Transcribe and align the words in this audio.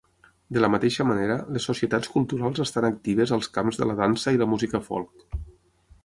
De 0.55 0.61
la 0.63 0.69
mateixa 0.75 1.05
manera, 1.09 1.33
les 1.57 1.67
societats 1.71 2.09
culturals 2.13 2.61
estan 2.65 2.87
actives 2.89 3.33
als 3.37 3.51
camps 3.59 3.77
de 3.83 3.89
la 3.91 3.97
dansa 3.99 4.33
i 4.37 4.41
la 4.43 4.49
música 4.55 4.81
folk. 4.89 5.37